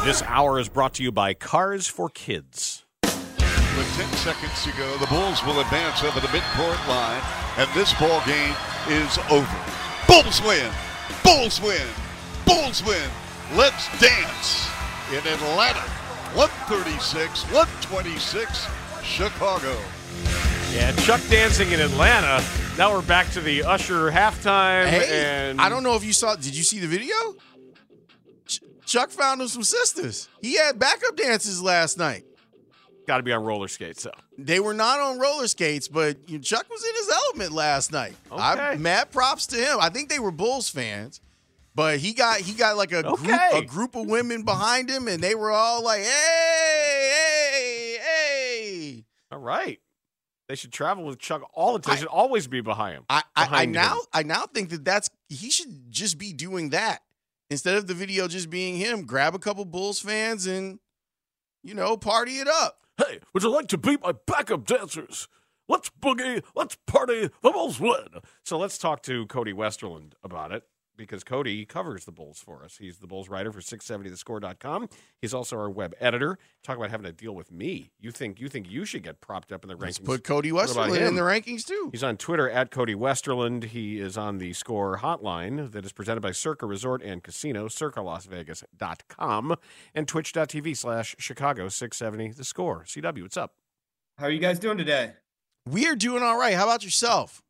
[0.00, 0.12] The score!
[0.12, 2.84] This hour is brought to you by Cars for Kids.
[3.02, 7.22] With 10 seconds to go, the Bulls will advance over the midcourt line,
[7.56, 8.54] and this ball game
[8.88, 9.64] is over.
[10.06, 10.70] Bulls win!
[11.24, 11.86] Bulls win!
[12.46, 13.10] Bulls win!
[13.54, 14.68] Let's dance
[15.10, 15.80] in Atlanta.
[16.34, 18.66] 136, 126,
[19.02, 19.76] Chicago.
[20.72, 22.44] Yeah, Chuck dancing in Atlanta.
[22.78, 24.86] Now we're back to the Usher halftime.
[24.86, 26.36] Hey, and I don't know if you saw.
[26.36, 27.14] Did you see the video?
[28.90, 30.28] Ch- Chuck found him some sisters.
[30.42, 32.24] He had backup dances last night.
[33.06, 34.10] Got to be on roller skates, though.
[34.36, 37.92] They were not on roller skates, but you know, Chuck was in his element last
[37.92, 38.14] night.
[38.30, 38.40] Okay.
[38.42, 39.78] I mad props to him.
[39.80, 41.20] I think they were Bulls fans,
[41.74, 45.22] but he got he got like a group a group of women behind him, and
[45.22, 47.18] they were all like, "Hey,
[47.52, 49.80] hey, hey!" All right.
[50.48, 51.94] They should travel with Chuck all the time.
[51.94, 53.04] They should always be behind him.
[53.08, 54.00] I, I, I now him.
[54.12, 57.02] I now think that that's he should just be doing that
[57.50, 59.04] instead of the video just being him.
[59.04, 60.78] Grab a couple Bulls fans and
[61.62, 62.86] you know party it up.
[62.96, 65.28] Hey, would you like to be my backup dancers?
[65.68, 66.42] Let's boogie.
[66.54, 67.30] Let's party.
[67.42, 68.08] The Bulls win.
[68.44, 70.64] So let's talk to Cody Westerlund about it
[71.00, 72.76] because Cody covers the Bulls for us.
[72.78, 74.88] He's the Bulls writer for 670thescore.com.
[75.20, 76.38] He's also our web editor.
[76.62, 77.90] Talk about having to deal with me.
[77.98, 79.80] You think you think you should get propped up in the rankings?
[79.82, 81.88] Let's put Cody What Westerlund in the rankings too.
[81.92, 83.64] He's on Twitter at Cody Westerlund.
[83.64, 89.56] He is on the Score hotline that is presented by Circa Resort and Casino, circalasvegas.com,
[89.94, 92.84] and twitch.tv slash Chicago 670 The Score.
[92.86, 93.54] CW, what's up?
[94.18, 95.12] How are you guys doing today?
[95.66, 96.54] We are doing all right.
[96.54, 97.42] How about yourself?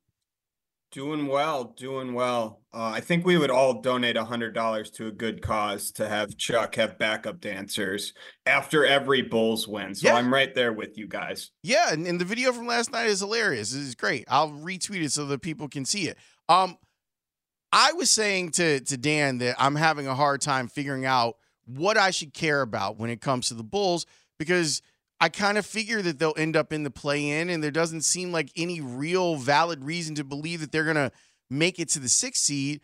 [0.92, 2.62] Doing well, doing well.
[2.74, 6.74] Uh, I think we would all donate $100 to a good cause to have Chuck
[6.74, 8.12] have backup dancers
[8.44, 9.94] after every Bulls win.
[9.94, 10.16] So Yeah.
[10.16, 11.52] I'm right there with you guys.
[11.62, 13.72] Yeah, and, and the video from last night is hilarious.
[13.72, 14.24] It is great.
[14.26, 16.18] I'll retweet it so that people can see it.
[16.48, 16.76] Um,
[17.72, 21.36] I was saying to to Dan that I'm having a hard time figuring out
[21.66, 24.06] what I should care about when it comes to the Bulls
[24.40, 24.82] because
[25.20, 28.02] I kind of figure that they'll end up in the play in, and there doesn't
[28.02, 31.12] seem like any real valid reason to believe that they're gonna
[31.50, 32.80] make it to the sixth seed.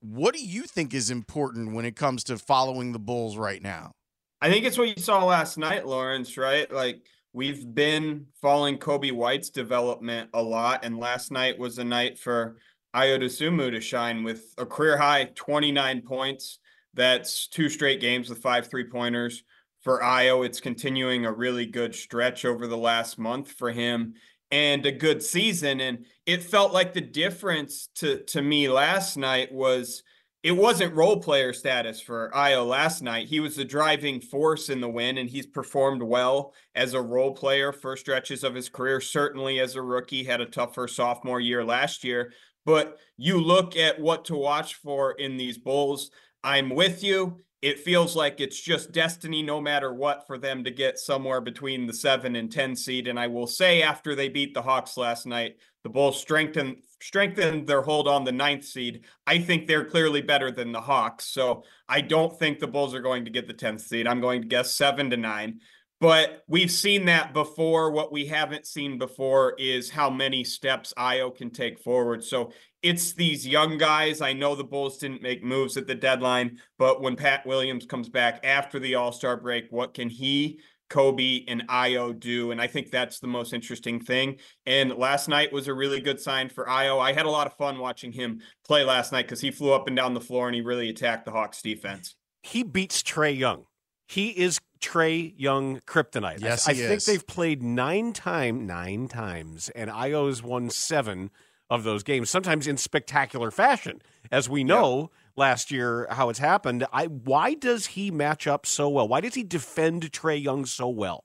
[0.00, 3.92] What do you think is important when it comes to following the Bulls right now?
[4.40, 6.70] I think it's what you saw last night, Laurence, right?
[6.72, 7.02] Like
[7.34, 12.56] we've been following Coby White's development a lot, and last night was a night for
[12.94, 16.60] Ayo Dosunmu to shine with a career high 29 points.
[16.94, 19.42] That's two straight games with five three pointers.
[19.84, 24.14] For Ayo, it's continuing a really good stretch over the last month for him
[24.50, 25.80] and a good season.
[25.80, 30.02] And it felt like the difference to, to me last night was
[30.42, 33.28] it wasn't role player status for Ayo last night.
[33.28, 37.34] He was the driving force in the win, and he's performed well as a role
[37.34, 39.02] player for stretches of his career.
[39.02, 42.32] Certainly, as a rookie, had a tougher sophomore year last year.
[42.64, 46.10] But you look at what to watch for in these Bulls.
[46.42, 47.43] I'm with you.
[47.64, 51.86] It feels like it's just destiny, no matter what, for them to get somewhere between
[51.86, 53.08] the seven and ten seed.
[53.08, 57.66] And I will say, after they beat the Hawks last night, the Bulls strengthened strengthened
[57.66, 59.06] their hold on the ninth seed.
[59.26, 61.24] I think they're clearly better than the Hawks.
[61.24, 64.06] So I don't think the Bulls are going to get the 10th seed.
[64.06, 65.60] I'm going to guess seven to nine.
[66.00, 67.90] But we've seen that before.
[67.90, 72.22] What we haven't seen before is how many steps Ayo can take forward.
[72.22, 74.20] So it's these young guys.
[74.20, 78.08] I know the Bulls didn't make moves at the deadline, but when Pat Williams comes
[78.08, 80.60] back after the All Star break, what can he,
[80.90, 82.50] Coby, and Ayo do?
[82.50, 84.36] And I think that's the most interesting thing.
[84.66, 87.00] And last night was a really good sign for Ayo.
[87.00, 89.86] I had a lot of fun watching him play last night because he flew up
[89.86, 92.16] and down the floor and he really attacked the Hawks defense.
[92.42, 93.64] He beats Trae Young.
[94.06, 96.40] He is Trae Young kryptonite.
[96.40, 101.30] Yes, I, he think they've played nine time, nine times, and Ayo's won seven
[101.70, 106.86] of those games, sometimes in spectacular fashion, as we know last year how it's happened.
[106.92, 109.08] I why does he match up so well?
[109.08, 111.24] Why does he defend Trae Young so well?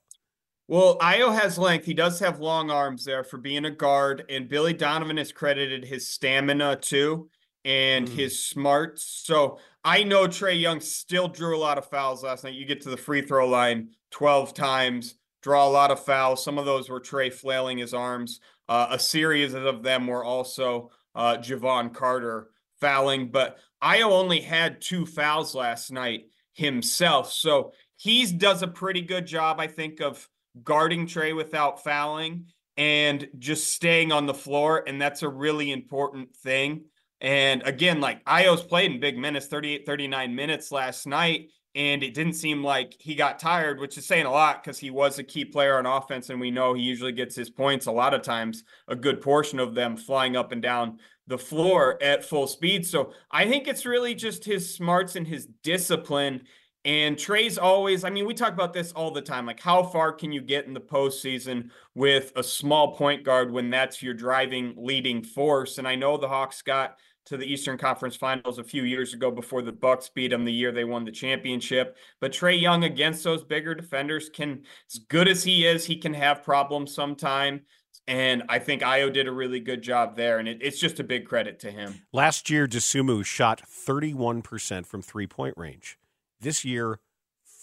[0.68, 1.86] Well, Ayo has length.
[1.86, 5.86] He does have long arms there for being a guard, and Billy Donovan has credited
[5.86, 7.30] his stamina too
[7.66, 8.16] and Mm.
[8.16, 9.04] his smarts.
[9.04, 12.54] So I know Trae Young still drew a lot of fouls last night.
[12.54, 16.44] You get to the free throw line 12 times, draw a lot of fouls.
[16.44, 18.40] Some of those were Trae flailing his arms.
[18.68, 24.80] Uh, a series of them were also uh, Jevon Carter fouling, but Ayo only had
[24.82, 26.26] two fouls last night.
[26.54, 27.32] himself.
[27.32, 30.28] So he does a pretty good job, I think, of
[30.62, 34.84] guarding Trae without fouling and just staying on the floor.
[34.86, 36.84] And that's a really important thing.
[37.22, 41.50] And again, like Ayo's played in big minutes, 38, 39 minutes last night.
[41.76, 44.90] And it didn't seem like he got tired, which is saying a lot because he
[44.90, 46.30] was a key player on offense.
[46.30, 49.60] And we know he usually gets his points a lot of times, a good portion
[49.60, 52.88] of them flying up and down the floor at full speed.
[52.88, 56.42] So I think it's really just his smarts and his discipline.
[56.86, 59.46] And Trae's always, I mean, we talk about this all the time.
[59.46, 63.70] Like, how far can you get in the postseason with a small point guard when
[63.70, 65.78] that's your driving leading force?
[65.78, 66.96] And I know the Hawks got
[67.30, 70.52] to the Eastern Conference Finals a few years ago before the Bucks beat them the
[70.52, 71.96] year they won the championship.
[72.20, 76.16] But Trae Young against those bigger defenders can, as good as he is, he can
[76.16, 77.62] have problems sometime.
[78.08, 81.04] And I think Ayo did a really good job there, and it, it's just a
[81.04, 82.02] big credit to him.
[82.12, 86.00] Last year, Dosunmu shot 31% from three point range.
[86.42, 87.00] This year,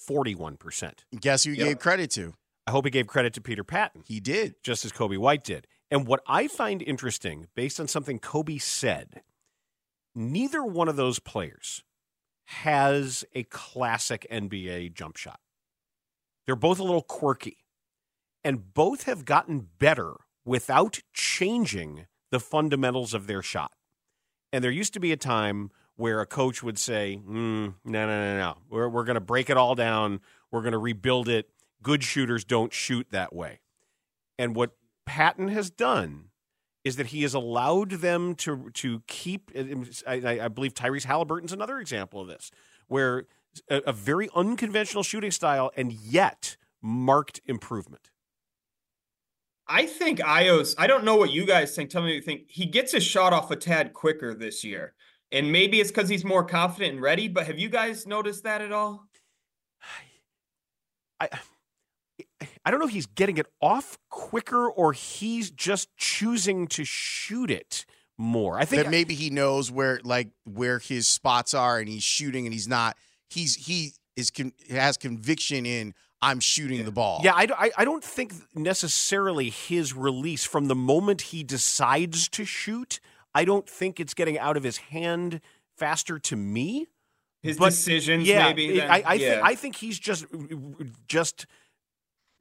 [0.08, 0.92] 41%.
[1.20, 1.66] Guess who he Yep.
[1.66, 2.34] gave credit to?
[2.68, 4.54] I hope he gave credit to Peter Patton, He did.
[4.62, 5.66] just as Coby White did.
[5.90, 9.22] And what I find interesting, based on something Coby said,
[10.16, 11.84] neither one of those players
[12.46, 15.40] has a classic NBA jump shot.
[16.46, 17.58] They're both a little quirky,
[18.42, 20.14] and both have gotten better
[20.44, 23.72] without changing the fundamentals of their shot.
[24.52, 28.06] And there used to be a time where a coach would say, mm, "No, no,
[28.06, 28.58] no, no.
[28.68, 30.20] We're we're going to break it all down.
[30.50, 31.50] We're going to rebuild it.
[31.82, 33.60] Good shooters don't shoot that way."
[34.38, 36.30] And what Patton has done
[36.86, 39.50] is that he has allowed them to to keep.
[40.06, 42.52] I, I believe Tyrese Halliburton's another example of this,
[42.86, 43.26] where
[43.68, 48.10] a, a very unconventional shooting style and yet marked improvement.
[49.66, 50.76] I think Ayo's.
[50.78, 51.90] I don't know what you guys think.
[51.90, 52.42] Tell me what you think.
[52.46, 54.94] He gets his shot off a tad quicker this year.
[55.32, 58.60] And maybe it's because he's more confident and ready, but have you guys noticed that
[58.60, 59.08] at all?
[61.18, 61.28] I
[62.66, 67.48] I don't know if he's getting it off quicker or he's just choosing to shoot
[67.48, 67.86] it
[68.18, 68.58] more.
[68.58, 72.44] I think that maybe he knows where like where his spots are and he's shooting
[72.44, 72.96] and he's not
[73.30, 77.20] he's he is con- has conviction in I'm shooting the ball.
[77.22, 82.44] Yeah, I, I, I don't think necessarily his release from the moment he decides to
[82.44, 82.98] shoot,
[83.32, 85.40] I don't think it's getting out of his hand
[85.76, 86.88] faster to me.
[87.42, 88.78] His But, decisions, yeah, maybe.
[88.78, 88.90] then?
[88.90, 89.34] I, I, yeah.
[89.36, 90.24] thi- I think he's just
[91.06, 91.46] just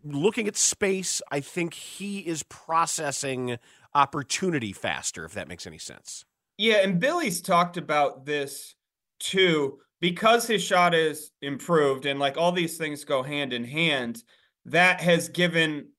[0.05, 1.21] looking at space.
[1.31, 3.57] I think he is processing
[3.93, 6.25] opportunity faster, if that makes any sense.
[6.57, 8.75] Yeah, and Billy's talked about this
[9.19, 14.23] too because his shot is improved and like all these things go hand in hand.
[14.65, 15.89] That has given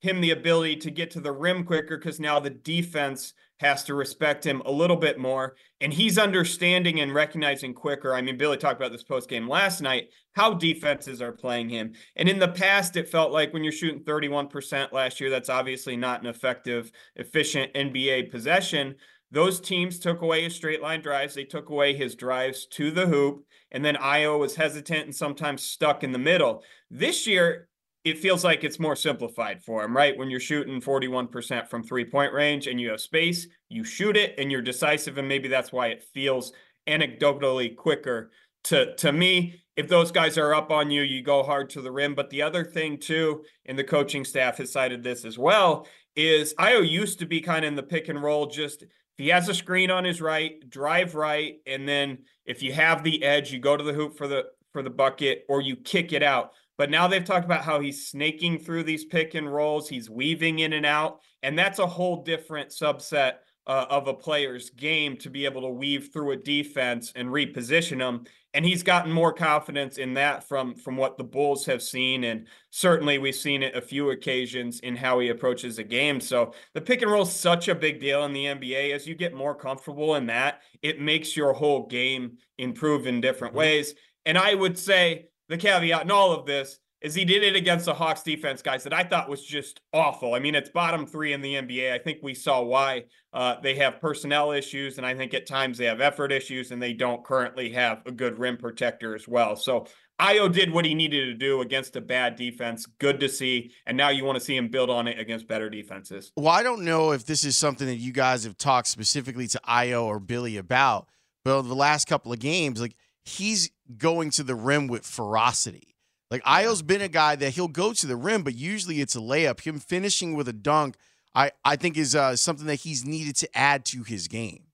[0.00, 3.94] him the ability to get to the rim quicker because now the defense has to
[3.94, 5.54] respect him a little bit more.
[5.82, 8.14] And he's understanding and recognizing quicker.
[8.14, 11.92] I mean, Billy talked about this post game last night, how defenses are playing him.
[12.16, 15.94] And in the past, it felt like when you're shooting 31% last year, that's obviously
[15.94, 18.94] not an effective, efficient NBA possession.
[19.30, 21.34] Those teams took away his straight line drives.
[21.34, 23.44] They took away his drives to the hoop.
[23.72, 26.64] And then Ayo was hesitant and sometimes stuck in the middle.
[26.90, 27.68] This year,
[28.04, 30.16] it feels like it's more simplified for him, right?
[30.16, 34.34] When you're shooting 41% from three point range and you have space, you shoot it
[34.38, 35.18] and you're decisive.
[35.18, 36.52] And maybe that's why it feels
[36.88, 38.30] anecdotally quicker
[38.64, 39.62] to, to me.
[39.76, 42.14] If those guys are up on you, you go hard to the rim.
[42.14, 45.86] But the other thing, too, and the coaching staff has cited this as well,
[46.16, 49.28] is Ayo used to be kind of in the pick and roll, just if he
[49.28, 53.52] has a screen on his right, drive right, and then if you have the edge,
[53.52, 56.52] you go to the hoop for the for the bucket or you kick it out.
[56.80, 60.60] But now they've talked about how he's snaking through these pick and rolls, he's weaving
[60.60, 63.32] in and out, and that's a whole different subset
[63.66, 67.98] uh, of a player's game to be able to weave through a defense and reposition
[67.98, 68.24] them.
[68.54, 72.46] And he's gotten more confidence in that from from what the Bulls have seen, and
[72.70, 76.18] certainly we've seen it a few occasions in how he approaches a game.
[76.18, 78.94] So the pick and roll is such a big deal in the NBA.
[78.94, 83.52] As you get more comfortable in that, it makes your whole game improve in different
[83.52, 83.94] ways.
[84.24, 87.86] And I would say the caveat in all of this is he did it against
[87.86, 90.34] the Hawks defense, guys, that I thought was just awful.
[90.34, 91.92] I mean, it's bottom three in the NBA.
[91.92, 95.78] I think we saw why uh, they have personnel issues, and I think at times
[95.78, 99.56] they have effort issues, and they don't currently have a good rim protector as well.
[99.56, 99.86] So
[100.20, 102.86] Ayo did what he needed to do against a bad defense.
[102.98, 103.72] Good to see.
[103.86, 106.30] And now you want to see him build on it against better defenses.
[106.36, 109.60] Well, I don't know if this is something that you guys have talked specifically to
[109.66, 111.08] Ayo or Billy about,
[111.44, 112.94] but over the last couple of games, like
[113.30, 115.96] he's going to the rim with ferocity.
[116.30, 119.20] Like Ayo's been a guy that he'll go to the rim, but usually it's a
[119.20, 119.60] layup.
[119.60, 120.96] Him finishing with a dunk,
[121.34, 124.64] I, I think is uh, something that he's needed to add to his game.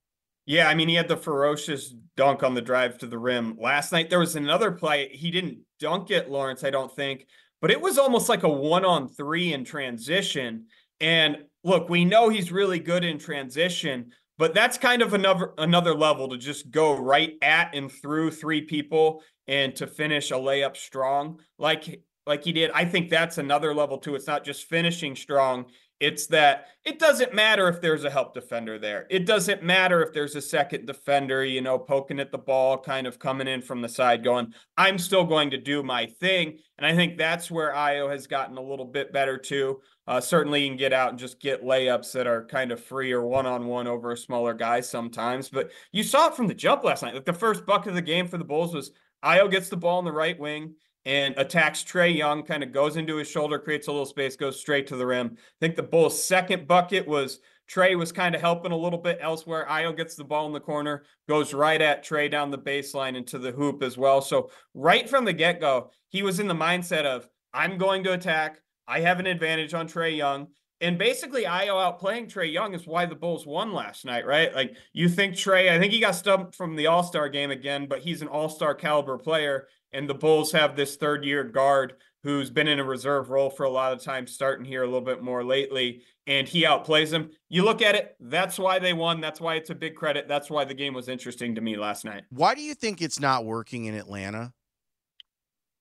[0.45, 3.57] Yeah, I mean, he had the ferocious dunk on the drive to the rim.
[3.59, 5.09] Last night, there was another play.
[5.09, 7.27] He didn't dunk it, Laurence, I don't think,
[7.59, 10.67] but it was almost like a one on three in transition.
[11.01, 15.93] And look, we know he's really good in transition, but that's kind of another another
[15.93, 20.75] level to just go right at and through three people and to finish a layup
[20.77, 22.69] strong like like he did.
[22.71, 24.13] I think that's another level too.
[24.13, 25.65] It's not just finishing strong.
[25.99, 29.07] It's that it doesn't matter if there's a help defender there.
[29.09, 33.07] It doesn't matter if there's a second defender, you know, poking at the ball, kind
[33.07, 36.59] of coming in from the side, going, I'm still going to do my thing.
[36.77, 39.81] And I think that's where Ayo has gotten a little bit better too.
[40.05, 43.11] Uh, certainly, you can get out and just get layups that are kind of free
[43.11, 45.49] or one on one over a smaller guy sometimes.
[45.49, 47.15] But you saw it from the jump last night.
[47.15, 48.91] Like the first bucket of the game for the Bulls was
[49.25, 50.75] Ayo gets the ball in the right wing
[51.07, 54.59] and attacks Trae Young, kind of goes into his shoulder, creates a little space, goes
[54.59, 55.37] straight to the rim.
[55.37, 57.39] I think the Bulls' second bucket was
[57.71, 59.65] Trae was kind of helping a little bit elsewhere.
[59.69, 63.39] Ayo gets the ball in the corner, goes right at Trae down the baseline into
[63.39, 64.19] the hoop as well.
[64.19, 68.11] So right from the get go, he was in the mindset of I'm going to
[68.11, 68.59] attack.
[68.85, 70.47] I have an advantage on Trae Young.
[70.81, 74.53] And basically, Ayo outplaying Trae Young is why the Bulls won last night, right?
[74.53, 77.87] Like you think Trae, I think he got stumped from the All Star game again,
[77.87, 79.67] but he's an All Star caliber player.
[79.97, 83.63] And the Bulls have this third year guard who's been in a reserve role for
[83.63, 87.31] a lot of time, starting here a little bit more lately, and he outplays him.
[87.49, 89.21] You look at it, that's why they won.
[89.21, 90.27] That's why it's a big credit.
[90.27, 92.25] That's why the game was interesting to me last night.
[92.29, 94.53] Why do you think it's not working in Atlanta?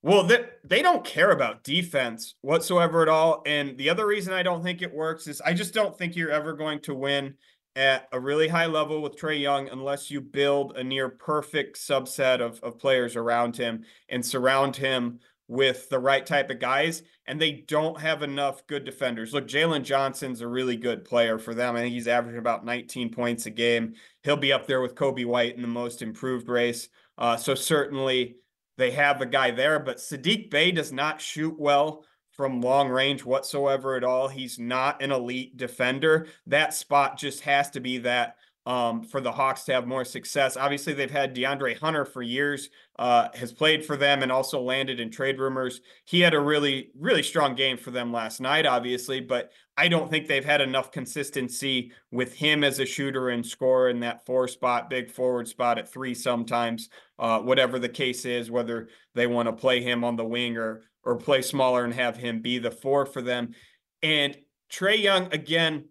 [0.02, 3.42] Well, they, they don't care about defense whatsoever at all.
[3.44, 6.30] And the other reason I don't think it works is I just don't think you're
[6.30, 7.34] ever going to win
[7.76, 12.40] at a really high level with Trae Young unless you build a near perfect subset
[12.40, 17.02] of, of players around him and surround him with the right type of guys.
[17.26, 19.34] And they don't have enough good defenders.
[19.34, 21.76] Look, Jalen Johnson's a really good player for them.
[21.76, 23.94] I think he's averaging about 19 points a game.
[24.22, 26.88] He'll be up there with Coby White in the most improved race.
[27.18, 28.36] Uh, so certainly
[28.78, 32.04] they have a guy there, but Saddiq Bey does not shoot well
[32.36, 34.28] from long range whatsoever at all.
[34.28, 36.28] He's not an elite defender.
[36.46, 40.56] That spot just has to be that um, for the Hawks to have more success.
[40.56, 44.98] Obviously, they've had DeAndre Hunter for years, uh, has played for them and also landed
[44.98, 45.80] in trade rumors.
[46.04, 50.10] He had a really, really strong game for them last night, obviously, but I don't
[50.10, 54.48] think they've had enough consistency with him as a shooter and scorer in that four
[54.48, 56.88] spot, big forward spot at three sometimes,
[57.20, 60.82] uh, whatever the case is, whether they want to play him on the wing or
[61.06, 63.54] or play smaller and have him be the four for them.
[64.02, 64.36] And
[64.70, 65.86] Trae Young, again,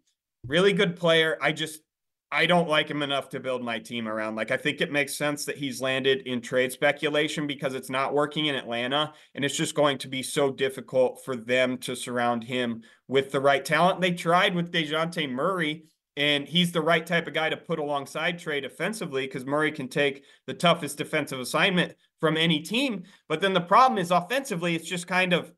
[0.46, 1.38] really good player.
[1.42, 1.80] I just
[2.32, 4.36] I don't like him enough to build my team around.
[4.36, 8.14] Like, I think it makes sense that he's landed in trade speculation because it's not
[8.14, 9.14] working in Atlanta.
[9.36, 13.40] And it's just going to be so difficult for them to surround him with the
[13.40, 14.02] right talent.
[14.02, 15.86] They tried with Dejounte Murray,
[16.18, 19.88] and he's the right type of guy to put alongside Trae defensively because Murray can
[19.88, 21.94] take the toughest defensive assignment
[22.26, 23.04] from any team.
[23.30, 25.52] But then the problem is offensively, it's just kind of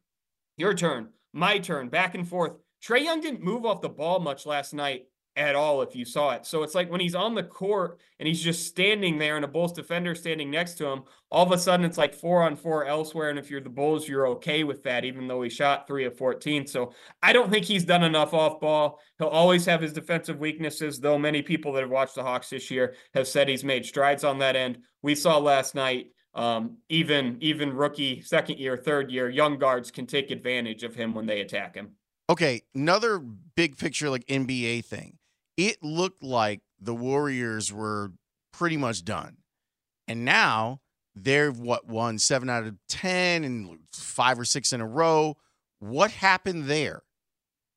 [0.57, 2.57] your turn, my turn, back and forth.
[2.83, 5.05] Trae Young didn't move off the ball much last night
[5.38, 6.45] at all if you saw it.
[6.45, 9.47] So it's like when he's on the court and he's just standing there and a
[9.47, 12.86] Bulls defender standing next to him, all of a sudden it's like four on four
[12.86, 13.29] elsewhere.
[13.29, 16.17] And if you're the Bulls, you're okay with that, even though he shot three of
[16.17, 16.67] 14.
[16.67, 16.91] So
[17.24, 19.00] I don't think he's done enough off ball.
[19.19, 22.69] He'll always have his defensive weaknesses, though many people that have watched the Hawks this
[22.69, 24.79] year have said he's made strides on that end.
[25.01, 26.07] We saw last night.
[26.34, 31.13] Um, even even rookie second year, third year, young guards can take advantage of him
[31.13, 31.93] when they attack him.
[32.29, 35.17] Okay, another big picture like NBA thing
[35.57, 38.13] it looked like the Warriors were
[38.53, 39.38] pretty much done.
[40.07, 40.81] And now
[41.15, 45.36] they're what won seven out of 10 and five or six in a row.
[45.79, 47.01] What happened there?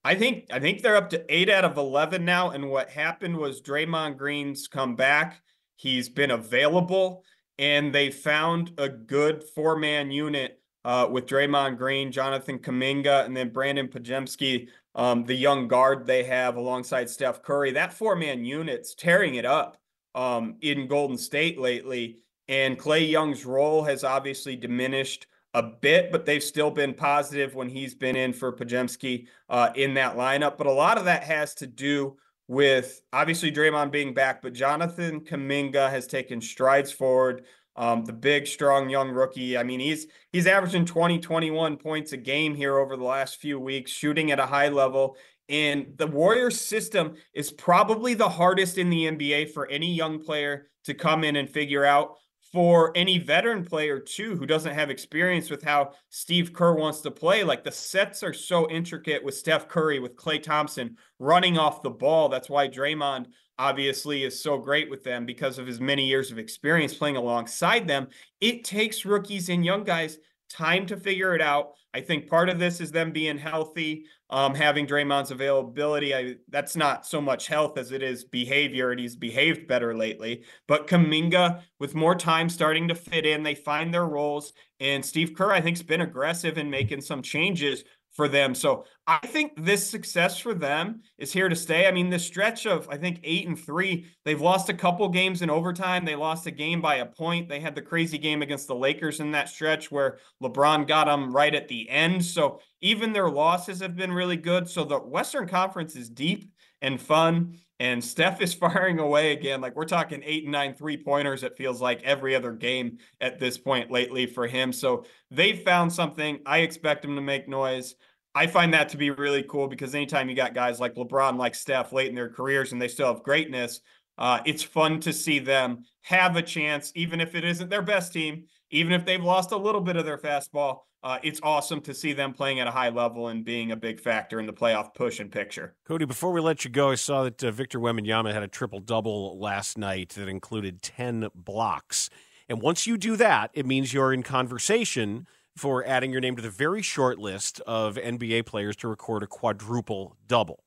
[0.04, 2.50] I think I think they're up to eight out of eleven now.
[2.50, 5.42] And what happened was Draymond Green's come back.
[5.76, 7.23] He's been available,
[7.61, 13.37] and they found a good four man unit uh, with Draymond Green, Jonathan Kuminga, and
[13.37, 17.71] then Brandon Podziemski um, the young guard they have alongside Steph Curry.
[17.73, 19.76] That four man unit's tearing it up
[20.14, 22.19] um, in Golden State lately.
[22.49, 27.69] And Klay Young's role has obviously diminished a bit, but they've still been positive when
[27.69, 30.59] he's been in for Podziemski uh, in that lineup.
[30.59, 32.17] But a lot of that has to do
[32.50, 37.45] with obviously Draymond being back, but Jonathan Kuminga has taken strides forward.
[37.76, 39.57] Um, the big, strong young rookie.
[39.57, 43.61] I mean, he's he's averaging 20, 21 points a game here over the last few
[43.61, 45.16] weeks, shooting at a high level.
[45.49, 50.71] And the Warriors system is probably the hardest in the NBA for any young player
[50.87, 52.16] to come in and figure out.
[52.52, 57.11] For any veteran player, too, who doesn't have experience with how Steve Kerr wants to
[57.11, 61.83] play, like the sets are so intricate with Steph Curry, with Klay Thompson running off
[61.83, 62.28] the ball.
[62.28, 63.26] That's why Draymond
[63.57, 67.87] obviously is so great with them because of his many years of experience playing alongside
[67.87, 68.09] them.
[68.40, 71.75] It takes rookies and young guys time to figure it out.
[71.95, 76.14] I think part of this is them being healthy, um, having Draymond's availability.
[76.14, 80.44] I, that's not so much health as it is behavior, and he's behaved better lately.
[80.68, 84.52] But Kuminga, with more time starting to fit in, they find their roles.
[84.78, 88.55] And Steve Kerr, I think, has been aggressive in making some changes for them.
[88.55, 91.87] So I think this success for them is here to stay.
[91.87, 95.43] I mean, the stretch of I think eight and three, they've lost a couple games
[95.43, 96.05] in overtime.
[96.05, 97.49] They lost a game by a point.
[97.49, 101.33] They had the crazy game against the Lakers in that stretch where LeBron got them
[101.33, 102.25] right at the end.
[102.25, 104.69] So even their losses have been really good.
[104.69, 106.50] So the Western Conference is deep
[106.82, 107.58] and fun.
[107.78, 109.60] And Steph is firing away again.
[109.60, 113.38] Like we're talking eight and nine three pointers, it feels like every other game at
[113.38, 114.72] this point lately for him.
[114.72, 116.40] So they found something.
[116.46, 117.94] I expect him to make noise.
[118.34, 121.54] I find that to be really cool because anytime you got guys like LeBron, like
[121.54, 123.80] Steph late in their careers and they still have greatness,
[124.18, 128.12] uh, it's fun to see them have a chance, even if it isn't their best
[128.12, 130.80] team, even if they've lost a little bit of their fastball.
[131.02, 133.99] Uh, it's awesome to see them playing at a high level and being a big
[133.99, 135.75] factor in the playoff push and picture.
[135.87, 138.80] Cody, before we let you go, I saw that uh, Victor Wembanyama had a triple
[138.80, 142.11] double last night that included 10 blocks.
[142.50, 145.26] And once you do that, it means you're in conversation
[145.57, 149.26] for adding your name to the very short list of NBA players to record a
[149.26, 150.64] quadruple double.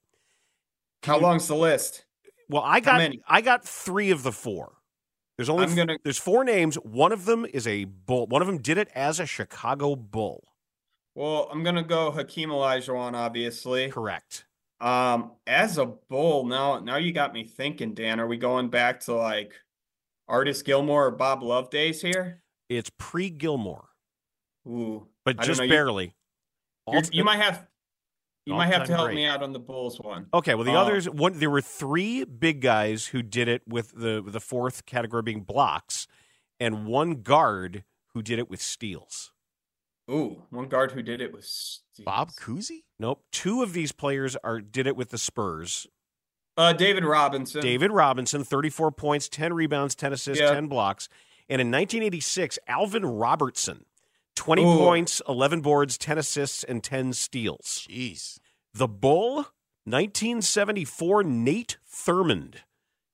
[1.03, 2.05] How long's the list?
[2.49, 4.73] Well, I got I got three of the four.
[5.37, 5.97] There's only gonna...
[6.03, 6.75] there's four names.
[6.75, 8.27] One of them is a bull.
[8.27, 10.43] One of them did it as a Chicago Bull.
[11.15, 13.89] Well, I'm gonna go Hakeem Olajuwon, obviously.
[13.89, 14.45] Correct.
[14.79, 18.19] Um, as a bull, now now you got me thinking, Dan.
[18.19, 19.53] Are we going back to like
[20.27, 22.41] Artis Gilmore or Bob Love days here?
[22.69, 23.85] It's pre Gilmore.
[24.67, 26.15] Ooh, but just barely.
[26.91, 27.65] You, you, might have
[28.45, 29.15] you might have to help great.
[29.15, 30.27] me out on the Bulls one.
[30.33, 33.91] Okay, well the uh, others one there were three big guys who did it with
[33.95, 36.07] the the fourth category being blocks,
[36.59, 37.83] and one guard
[38.13, 39.31] who did it with steals.
[40.11, 42.05] Ooh, one guard who did it with steals.
[42.05, 42.83] Bob Cousy?
[42.99, 43.23] Nope.
[43.31, 45.87] Two of these players are did it with the Spurs.
[46.55, 47.61] Uh, David Robinson.
[47.61, 51.09] David Robinson, 34 points, 10 rebounds, 10 assists, 10 blocks.
[51.49, 53.85] And in 1986, Alvin Robertson
[54.35, 54.77] 20 Ooh.
[54.77, 57.87] points, 11 boards, 10 assists, and 10 steals.
[57.89, 58.39] Jeez.
[58.73, 59.35] The Bull,
[59.85, 62.55] 1974, Nate Thurmond.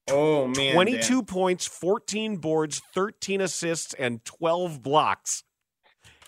[0.09, 0.73] Oh, man.
[0.73, 1.25] 22 Dan.
[1.25, 5.43] points, 14 boards, 13 assists, and 12 blocks.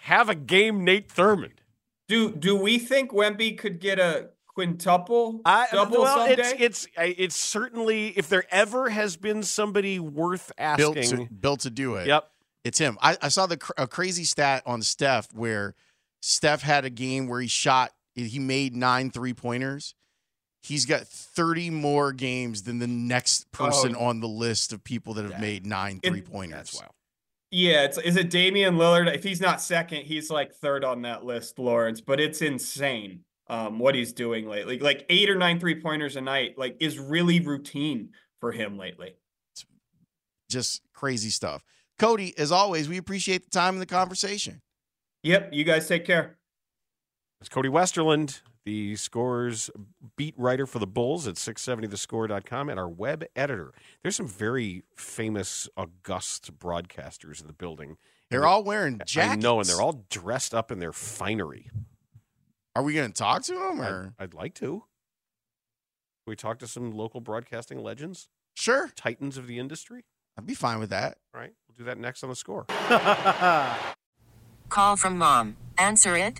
[0.01, 1.59] Have a game, Nate Thurmond.
[2.07, 6.41] Do do we think Wemby could get a quintuple I, uh, double well, someday?
[6.59, 11.59] It's, it's it's certainly if there ever has been somebody worth asking built to, built
[11.61, 12.07] to do it.
[12.07, 12.29] Yep.
[12.65, 12.97] It's him.
[13.01, 15.73] I, I saw the a crazy stat on Steph where
[16.21, 19.95] Steph had a game where he shot, he made nine three pointers.
[20.63, 25.15] He's got 30 more games than the next person oh, on the list of people
[25.15, 25.39] that have yeah.
[25.39, 26.57] made nine three pointers.
[26.57, 26.91] That's wild.
[27.49, 29.13] Yeah, it's is it Damian Lillard?
[29.13, 31.99] If he's not second, he's like third on that list, Laurence.
[31.99, 34.79] But it's insane um, what he's doing lately.
[34.79, 39.15] Like eight or nine three pointers a night, like is really routine for him lately.
[39.53, 39.65] It's
[40.49, 41.63] just crazy stuff.
[41.99, 44.61] Cody, as always, we appreciate the time and the conversation.
[45.23, 45.49] Yep.
[45.51, 46.37] You guys take care.
[47.41, 49.71] It's Cody Westerlund, the scores
[50.15, 53.73] beat writer for the Bulls at 670thescore.com and our web editor.
[54.03, 57.97] There's some very famous, august broadcasters in the building.
[58.29, 59.33] They're all wearing jackets.
[59.33, 61.71] I know, and they're all dressed up in their finery.
[62.75, 63.81] Are we going to talk to them?
[63.81, 64.83] Or I'd, I'd like to.
[66.23, 68.29] Can we talk to some local broadcasting legends?
[68.53, 68.91] Sure.
[68.95, 70.03] Titans of the industry?
[70.37, 71.17] I'd be fine with that.
[71.33, 71.53] All right.
[71.67, 72.65] We'll do that next on the score.
[74.69, 75.57] Call from mom.
[75.79, 76.39] Answer it.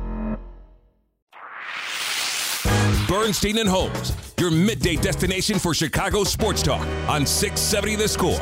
[3.21, 8.41] Bernstein and Holmes, your midday destination for Chicago sports talk on 670 The Score.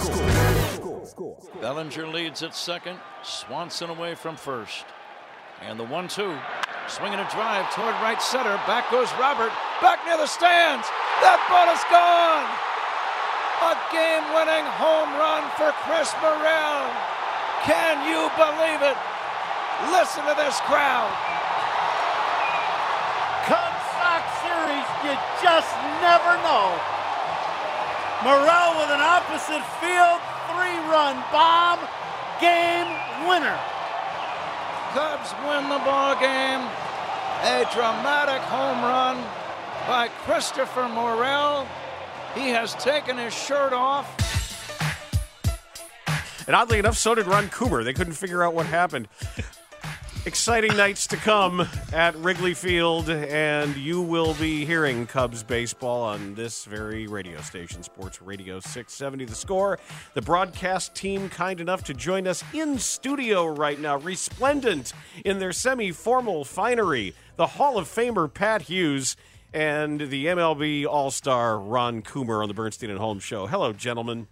[1.59, 2.97] Bellinger leads at second.
[3.21, 4.85] Swanson away from first.
[5.59, 6.33] And the one two.
[6.87, 8.55] Swinging a drive toward right center.
[8.71, 9.51] Back goes Robert.
[9.83, 10.87] Back near the stands.
[11.19, 12.47] That ball is gone.
[13.67, 16.87] A game winning home run for Chris Morel.
[17.67, 18.95] Can you believe it?
[19.91, 21.28] Listen to this crowd.
[25.09, 25.73] You just
[26.05, 26.77] never know.
[28.21, 30.21] Morel with an opposite field
[30.53, 31.79] three run bomb,
[32.39, 32.85] game
[33.27, 33.57] winner.
[34.93, 36.61] Cubs win the ball game.
[37.41, 39.17] A dramatic home run
[39.87, 41.67] by Christopher Morel.
[42.35, 44.07] He has taken his shirt off.
[46.45, 47.83] And oddly enough, so did Ron Coomer.
[47.83, 49.07] They couldn't figure out what happened.
[50.25, 56.35] Exciting nights to come at Wrigley Field, and you will be hearing Cubs baseball on
[56.35, 59.25] this very radio station, Sports Radio 670.
[59.25, 59.79] The score.
[60.15, 64.91] The broadcast team kind enough to join us in studio right now, resplendent
[65.23, 67.15] in their semi formal finery.
[67.37, 69.15] The Hall of Famer Pat Hughes
[69.53, 73.47] and the MLB All Star Ron Coomer on the Bernstein and Holmes show.
[73.47, 74.27] Hello, gentlemen.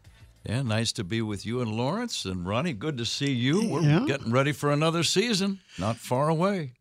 [0.47, 2.71] Yeah, nice to be with you and Laurence and Ronnie.
[2.73, 3.67] Good to see you.
[3.67, 4.05] We're Yeah.
[4.07, 6.73] getting ready for another season, not far away.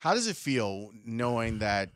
[0.00, 1.92] How does it feel knowing that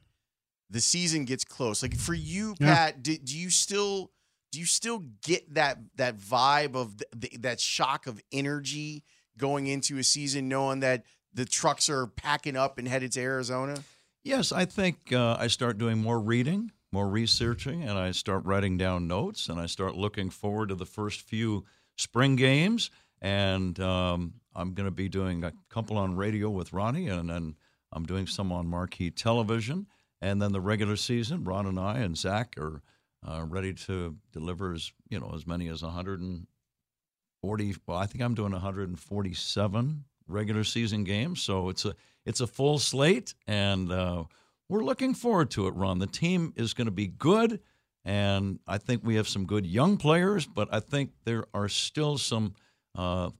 [0.70, 1.82] the season gets close?
[1.82, 2.74] Like for you, Yeah.
[2.74, 4.12] Pat, do, do you still
[4.52, 9.02] do you still get that that vibe of the, the, that shock of energy
[9.38, 13.82] going into a season, knowing that the trucks are packing up and headed to Arizona?
[14.22, 18.76] Yes, I think uh, I start doing more reading, more researching, and I start writing
[18.76, 21.64] down notes, and I start looking forward to the first few
[21.96, 22.90] spring games.
[23.20, 27.56] And um, I'm going to be doing a couple on radio with Ronnie, and then
[27.92, 29.86] I'm doing some on marquee television.
[30.20, 32.82] And then the regular season, Ron and I and Zach are
[33.26, 37.74] uh, ready to deliver as you know as many as 140.
[37.86, 42.78] Well, I think I'm doing 147 regular season games, so it's a it's a full
[42.78, 44.24] slate, and uh,
[44.72, 45.74] we're looking forward to it.
[45.74, 47.60] Ron, the team is going to be good,
[48.06, 52.16] and I think we have some good young players, but I think there are still
[52.16, 52.54] some.
[52.96, 53.30] Uh,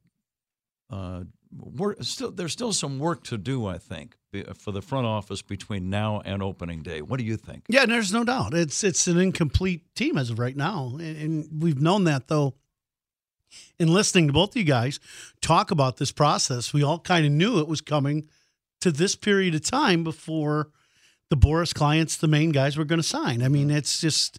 [0.90, 1.25] uh,
[1.59, 4.18] work, still, there's still some work to do, I think,
[4.59, 7.01] for the front office between now and opening day.
[7.01, 7.64] What do you think?
[7.66, 8.53] Yeah, there's no doubt.
[8.53, 12.55] It's it's an incomplete team as of right now, and, we've known that though.
[13.79, 15.01] In listening to both of you guys
[15.40, 18.29] talk about this process, we all kind of knew it was coming
[18.83, 20.71] to this period of time before
[21.33, 23.42] the Boras clients, the main guys, were going to sign.
[23.42, 24.38] I mean, it's just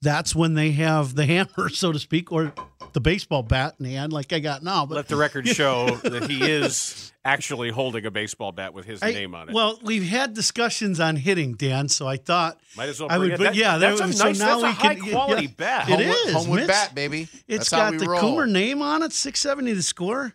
[0.00, 2.54] that's when they have the hammer, so to speak, or
[2.94, 4.86] the baseball bat in hand, like I got now.
[4.86, 9.02] But Let the record show that he is actually holding a baseball bat with his
[9.02, 9.54] I- name on it.
[9.54, 13.32] Well, we've had discussions on hitting, Dan, so I thought Might as well I would.
[13.32, 13.36] it.
[13.38, 15.50] But That- yeah, that's there- a so nice- now that's a we can high-quality yeah,
[15.58, 15.88] bat.
[15.88, 16.68] It Homewood- is Homewood Mitch.
[16.68, 17.28] bat, baby.
[17.46, 18.22] It's That's how got we the roll.
[18.22, 20.34] Coomer name on it, six seventy to score.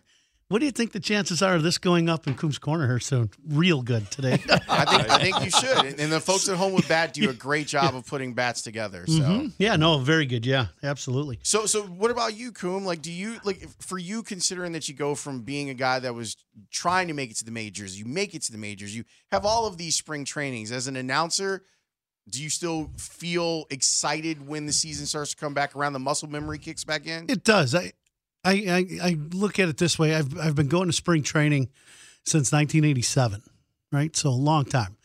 [0.50, 2.98] What do you think the chances are of this going up in Coombs Corner here
[3.00, 3.28] soon?
[3.46, 4.32] Real good today.
[4.66, 5.68] I think I think you should.
[6.00, 9.04] And- the folks at home with bat do a great job of putting bats together.
[9.06, 9.12] So.
[9.20, 9.52] Mhm.
[9.58, 10.46] Yeah, no, very good.
[10.46, 11.38] Yeah, absolutely.
[11.42, 12.86] So, so what about you, Coom?
[12.86, 16.14] Like, do you like for you considering that you go from being a guy that
[16.14, 16.34] was
[16.70, 19.44] trying to make it to the majors, you make it to the majors, you have
[19.44, 21.62] all of these spring trainings as an announcer.
[22.30, 25.92] Do you still feel excited when the season starts to come back around?
[25.92, 27.26] The muscle memory kicks back in.
[27.28, 27.74] It does.
[27.74, 27.92] I,
[28.44, 30.14] I, I, I look at it this way.
[30.14, 31.68] I've I've been going to spring training
[32.24, 33.42] since 1987,
[33.92, 34.14] right?
[34.14, 34.96] So a long time.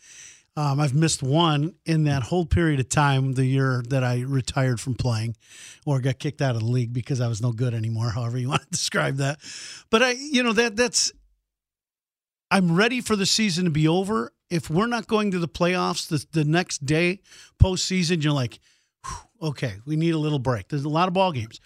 [0.56, 4.80] Um, I've missed one in that whole period of time, the year that I retired
[4.80, 5.36] from playing,
[5.84, 8.10] or got kicked out of the league because I was no good anymore.
[8.16, 9.40] However you want to describe that,
[9.90, 11.12] but I, you know, that that's.
[12.52, 14.32] I'm ready for the season to be over.
[14.52, 17.22] If we're not going to the playoffs the, the next day,
[17.60, 18.60] postseason, you're like,
[19.42, 20.68] okay, we need a little break.
[20.68, 21.60] There's a lot of ball games.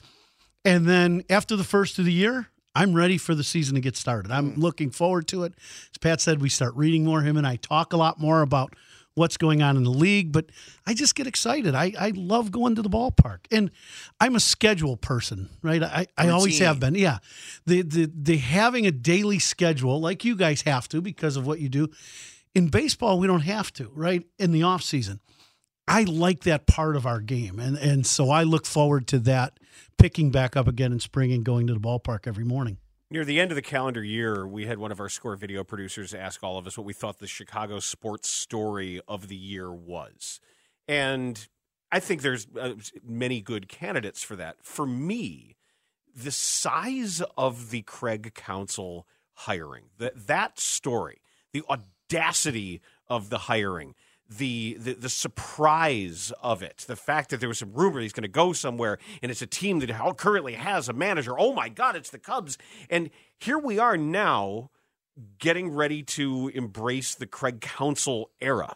[0.65, 3.95] And then after the first of the year, I'm ready for the season to get
[3.95, 4.31] started.
[4.31, 4.57] I'm mm.
[4.57, 5.53] looking forward to it.
[5.91, 7.21] As Pat said, we start reading more.
[7.21, 8.73] Him and I talk a lot more about
[9.17, 10.45] what's going on in the league, but
[10.85, 11.73] I just get excited.
[11.73, 13.39] I, I love going to the ballpark.
[13.51, 13.71] And
[14.21, 15.81] I'm a schedule person, right?
[15.81, 16.93] I, I always have been.
[16.93, 17.17] Yeah.
[17.65, 21.59] The, the the having a daily schedule, like you guys have to because of what
[21.59, 21.89] you do.
[22.53, 24.23] In baseball, we don't have to, right?
[24.37, 25.19] In the off season.
[25.87, 27.59] I like that part of our game.
[27.59, 29.59] And and so I look forward to that
[29.97, 32.77] picking back up again in spring and going to the ballpark every morning.
[33.09, 36.13] Near the end of the calendar year, we had one of our score video producers
[36.13, 40.41] ask all of us what we thought the Chicago sports story of the year was.
[40.89, 41.47] And
[41.89, 42.73] I think there's uh,
[43.05, 44.57] many good candidates for that.
[44.61, 45.55] For me,
[46.13, 51.21] the size of the Craig Counsell hiring, that that story,
[51.53, 53.95] the audacity of the hiring,
[54.29, 58.23] the, the the surprise of it, the fact that there was some rumor he's going
[58.23, 61.39] to go somewhere, and it's a team that currently has a manager.
[61.39, 62.57] Oh my God, it's the Cubs,
[62.89, 63.09] and
[63.39, 64.69] here we are now,
[65.39, 68.75] getting ready to embrace the Craig Counsell era,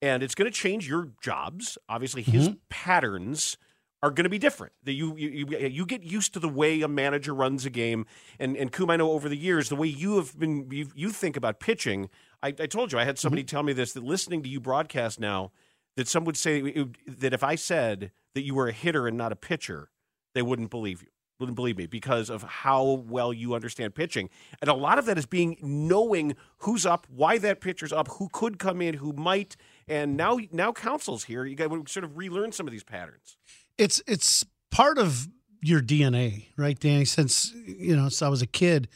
[0.00, 1.78] and it's going to change your jobs.
[1.88, 2.58] Obviously, his Mhm.
[2.68, 3.56] patterns
[4.02, 4.72] are going to be different.
[4.84, 8.06] That you, you you get used to the way a manager runs a game.
[8.38, 11.10] And and Coom, I know over the years the way you have been you, you
[11.10, 12.08] think about pitching.
[12.42, 13.56] I, I told you I had somebody mm-hmm.
[13.56, 15.52] tell me this that listening to you broadcast now
[15.96, 19.16] that some would say it- that if I said that you were a hitter and
[19.16, 19.90] not a pitcher,
[20.34, 21.08] they wouldn't believe you.
[21.40, 25.18] Wouldn't believe me because of how well you understand pitching, and a lot of that
[25.18, 29.56] is being knowing who's up, why that pitcher's up, who could come in, who might,
[29.88, 31.44] and now now Counsell's here.
[31.44, 33.36] You got to sort of relearn some of these patterns.
[33.78, 35.28] It's it's part of
[35.60, 37.04] your DNA, right, Danny?
[37.04, 38.88] Since you know, since I was a kid,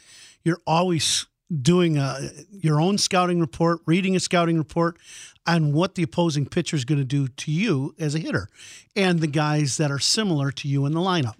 [0.43, 1.27] you're always
[1.61, 4.97] doing a, your own scouting report, reading a scouting report
[5.45, 8.49] on what the opposing pitcher is going to do to you as a hitter,
[8.95, 11.35] and the guys that are similar to you in the lineup.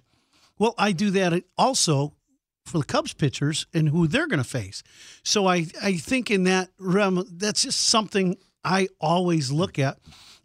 [0.58, 2.14] Well, I do that also
[2.64, 4.82] for the Cubs pitchers and who they're going to face.
[5.22, 9.98] So I I think in that realm, that's just something I always look at.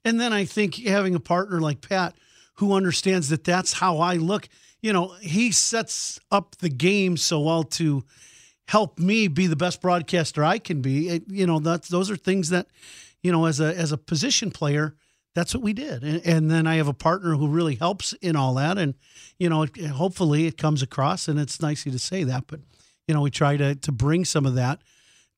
[0.06, 2.16] And then I think having a partner like Pat
[2.56, 4.48] who understands that that's how I look,
[4.82, 8.04] you know, he sets up the game so well to
[8.68, 11.10] help me be the best broadcaster I can be.
[11.10, 12.68] It- you know, that's those are things that,
[13.22, 14.96] you know, as a as a position player,
[15.36, 16.04] that's what we did.
[16.04, 18.78] And, and then I have a partner who really helps in all that.
[18.78, 18.94] And,
[19.40, 22.46] you know, it- hopefully it comes across and it's nice to say that.
[22.48, 22.60] But,
[23.08, 24.82] you know, we try to to bring some of that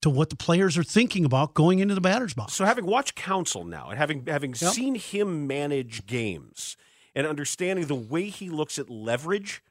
[0.02, 2.52] to what the players are thinking about going into the batter's box.
[2.52, 6.76] So having watched Counsell now and having having seen him manage games
[7.16, 9.62] and understanding the way he looks at leverage,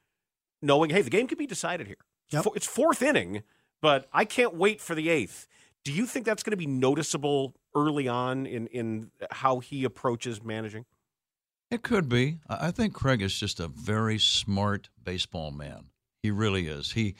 [0.61, 1.95] knowing hey the game could be decided here.
[2.29, 3.43] It's fo- It's fourth inning,
[3.81, 5.47] but I can't wait for the eighth.
[5.85, 10.43] Do you think that's going to be noticeable early on in in how he approaches
[10.43, 10.85] managing?
[11.71, 12.39] It could be.
[12.49, 15.91] I I think Craig is just a very smart baseball man.
[16.23, 16.93] He really is.
[16.93, 17.13] He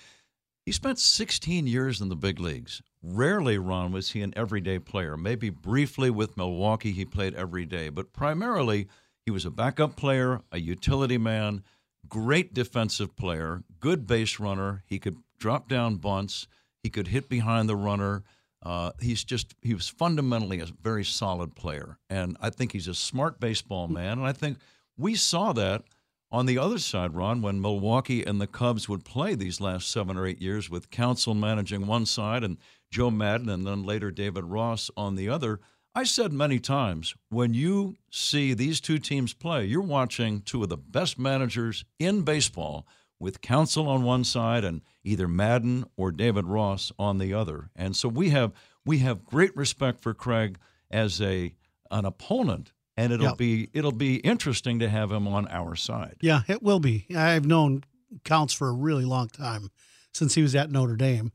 [0.65, 2.81] he spent 16 years in the big leagues.
[3.03, 5.15] Rarely, Ron, was he an everyday player.
[5.15, 8.87] Maybe briefly with Milwaukee, he played every day, but primarily
[9.25, 11.63] he was a backup player, a utility man,
[12.07, 14.83] great defensive player, good base runner.
[14.85, 16.47] He could drop down bunts.
[16.83, 18.23] He could hit behind the runner.
[18.61, 22.95] Uh, he's just he was fundamentally a very solid player, and I think he's a
[22.95, 24.19] smart baseball man.
[24.19, 24.57] And I think
[24.97, 25.83] we saw that
[26.31, 30.17] on the other side, Ron, when Milwaukee and the Cubs would play these last seven
[30.17, 32.57] or eight years with Counsell managing one side and
[32.91, 35.59] Joe Maddon and then later David Ross on the other.
[35.97, 40.69] I said many times when you see these two teams play, you're watching two of
[40.69, 42.85] the best managers in baseball
[43.17, 47.69] with Counsell on one side and either Maddon or David Ross on the other.
[47.75, 48.51] And so we have
[48.85, 50.57] we have great respect for Craig
[50.91, 51.55] as a
[51.89, 53.37] an opponent, and it'll Yep.
[53.37, 56.17] be it'll be interesting to have him on our side.
[56.21, 57.05] Yeah, it will be.
[57.15, 57.85] I've known
[58.25, 59.69] Counts for a really long time
[60.13, 61.31] since he was at Notre Dame.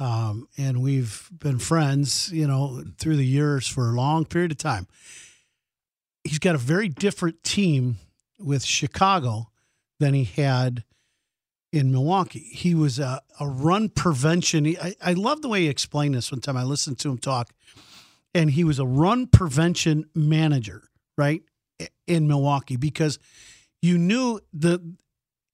[0.00, 4.58] Um, and we've been friends, you know, through the years for a long period of
[4.58, 4.88] time.
[6.24, 7.96] He's got a very different team
[8.38, 9.50] with Chicago
[9.98, 10.84] than he had
[11.70, 12.48] in Milwaukee.
[12.50, 14.66] He was a, a run prevention.
[14.66, 16.56] I, I love the way he explained this one time.
[16.56, 17.50] I listened to him talk,
[18.34, 21.42] and he was a run prevention manager, right,
[22.06, 23.18] in Milwaukee because
[23.82, 24.96] you knew the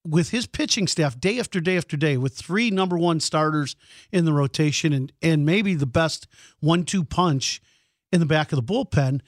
[0.07, 3.77] with his pitching staff day after day after day with three number one starters
[4.13, 6.27] in the rotation and and maybe the best
[6.61, 7.61] one two punch
[8.13, 9.21] in the back of the bullpen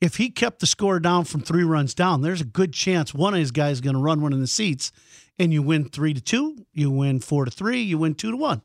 [0.00, 3.34] if he kept the score down from three runs down there's a good chance one
[3.34, 4.92] of his guys is going to run one in the seats
[5.38, 8.36] and you win three to two you win four to three you win two to
[8.36, 8.62] one.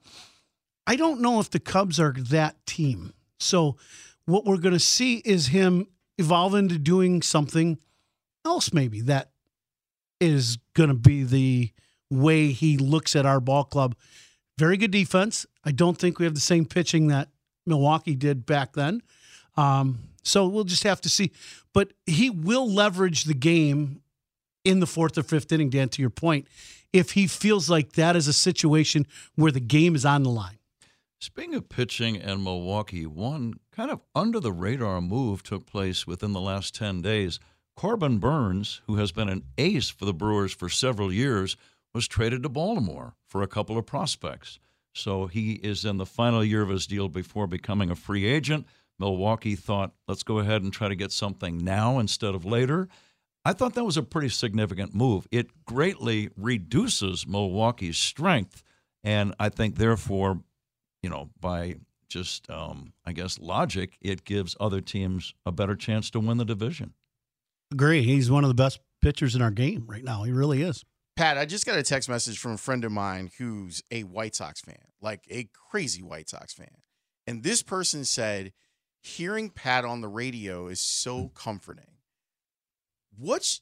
[0.88, 3.14] I don't know if the cubs are that team.
[3.40, 3.78] So
[4.26, 7.78] what we're going to see is him evolve into doing something
[8.46, 9.31] else maybe that
[10.22, 11.72] is going to be the
[12.10, 13.96] way he looks at our ball club.
[14.58, 15.46] Very good defense.
[15.66, 17.30] I don't think we have the same pitching that
[17.66, 19.02] Milwaukee did back then.
[19.58, 21.32] Um, so we'll just have to see.
[21.74, 24.02] But he will leverage the game
[24.64, 26.48] in the fourth or fifth inning, Dan, to your point,
[26.94, 30.60] if he feels like that is a situation where the game is on the line.
[31.20, 36.34] Speaking of pitching and Milwaukee, one kind of under the radar move took place within
[36.34, 37.40] the last 10 days.
[37.82, 41.58] Corbin Burnes, who has been an ace for the Brewers for several years,
[41.96, 44.60] was traded to Baltimore for a couple of prospects.
[44.94, 48.68] So he is in the final year of his deal before becoming a free agent.
[49.00, 52.88] Milwaukee thought, let's go ahead and try to get something now instead of later.
[53.44, 55.28] I thought that was a pretty significant move.
[55.32, 58.62] It greatly reduces Milwaukee's strength.
[59.04, 60.40] And I think, therefore,
[61.02, 61.78] you know, by
[62.10, 66.46] just, um, I guess, logic, it gives other teams a better chance to win the
[66.46, 66.94] division.
[67.72, 68.04] Agree.
[68.04, 70.24] He's one of the best pitchers in our game right now.
[70.24, 70.84] He really is.
[71.16, 74.36] Pat, I just got a text message from a friend of mine who's a White
[74.36, 76.82] Sox fan, like a crazy White Sox fan.
[77.28, 78.54] And this person said,
[79.02, 81.28] hearing Pat on the radio is so hmm.
[81.34, 81.86] comforting.
[83.18, 83.62] What's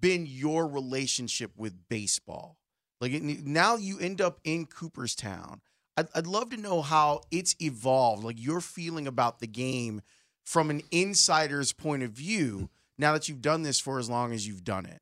[0.00, 2.58] been your relationship with baseball?
[3.00, 5.60] Like now you end up in Cooperstown.
[5.96, 10.00] I'd, I'd love to know how it's evolved, like your feeling about the game
[10.44, 14.46] from an insider's point of view now that you've done this for as long as
[14.46, 15.00] you've done it.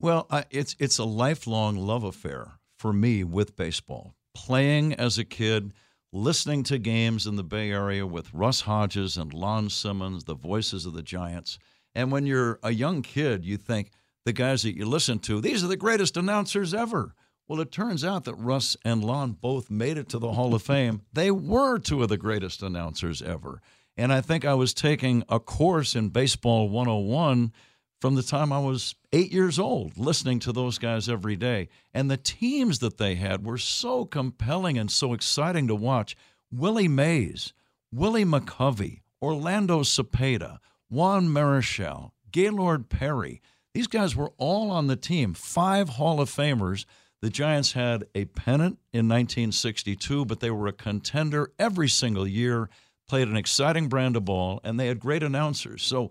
[0.00, 4.14] Well, it's it's a lifelong love affair for me with baseball.
[4.34, 5.72] Playing as a kid,
[6.12, 10.84] listening to games in the Bay Area with Russ Hodges and Lon Simmons, the voices
[10.84, 11.58] of the Giants.
[11.94, 13.90] And when you're a young kid, you think
[14.24, 17.14] the guys that you listen to, these are the greatest announcers ever.
[17.46, 20.62] Well, it turns out that Russ and Lon both made it to the Hall of
[20.62, 21.02] Fame.
[21.12, 23.60] They were two of the greatest announcers ever.
[23.96, 27.52] And I think I was taking a course in Baseball 101
[28.00, 31.68] from the time I was eight years old, listening to those guys every day.
[31.92, 36.16] And the teams that they had were so compelling and so exciting to watch.
[36.52, 37.52] Willie Mays,
[37.92, 40.58] Willie McCovey, Orlando Cepeda,
[40.90, 43.40] Juan Marichal, Gaylord Perry.
[43.72, 46.84] These guys were all on the team, five Hall of Famers.
[47.22, 52.68] The Giants had a pennant in 1962, but they were a contender every single year,
[53.06, 55.82] played an exciting brand of ball, and they had great announcers.
[55.82, 56.10] So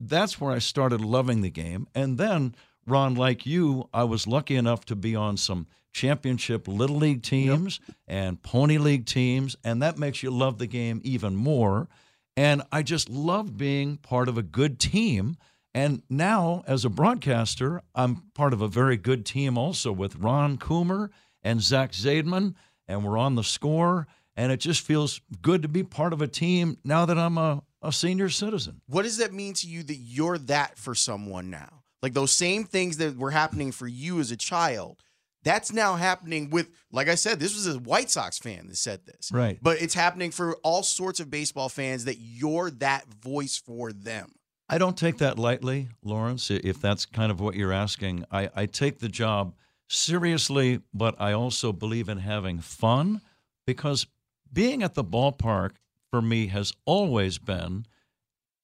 [0.00, 1.86] that's where I started loving the game.
[1.94, 2.54] And then,
[2.86, 7.80] Ron, like you, I was lucky enough to be on some championship little league teams
[7.86, 7.96] yep.
[8.08, 11.88] and pony league teams, and that makes you love the game even more.
[12.36, 15.36] And I just loved being part of a good team.
[15.72, 20.58] And now, as a broadcaster, I'm part of a very good team also with Ron
[20.58, 21.10] Coomer
[21.42, 22.54] and Zach Zaidman,
[22.88, 24.06] and we're on the score.
[24.36, 27.62] And it just feels good to be part of a team now that I'm a,
[27.82, 28.80] a senior citizen.
[28.86, 31.82] What does that mean to you that you're that for someone now?
[32.02, 35.02] Like those same things that were happening for you as a child,
[35.44, 39.06] that's now happening with, like I said, this was a White Sox fan that said
[39.06, 39.30] this.
[39.32, 39.58] Right.
[39.62, 44.32] But it's happening for all sorts of baseball fans that you're that voice for them.
[44.68, 48.24] I don't take that lightly, Laurence, if that's kind of what you're asking.
[48.30, 49.54] I, I take the job
[49.88, 53.20] seriously, but I also believe in having fun
[53.66, 54.06] because
[54.54, 55.72] being at the ballpark
[56.10, 57.84] for me has always been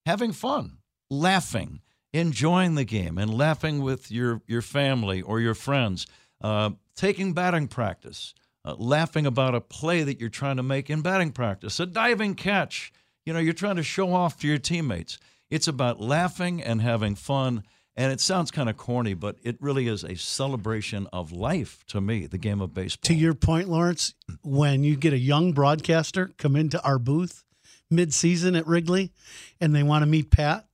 [0.07, 0.79] having fun,
[1.11, 1.81] laughing,
[2.13, 6.07] enjoying the game, and laughing with your, your family or your friends,
[6.41, 11.03] uh, taking batting practice, uh, laughing about a play that you're trying to make in
[11.03, 12.93] batting practice, a diving catch.
[13.27, 15.19] You know, you're trying to show off to your teammates.
[15.51, 17.65] It's about laughing and having fun.
[18.01, 22.01] And it sounds kind of corny, but it really is a celebration of life to
[22.01, 23.09] me, the game of baseball.
[23.09, 27.45] To your point, Laurence, when you get a young broadcaster come into our booth
[27.91, 29.13] mid-season at Wrigley
[29.61, 30.65] and they want to meet Pat,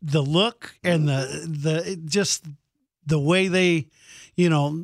[0.00, 2.46] the look and the the just
[3.04, 3.88] the way they
[4.36, 4.82] you know,